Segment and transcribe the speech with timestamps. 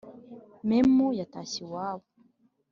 [0.67, 2.05] Memu yatashye iwabo